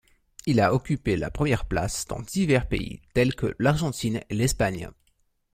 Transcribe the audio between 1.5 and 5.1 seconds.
place dans divers pays tels que l'Argentine et l'Espagne.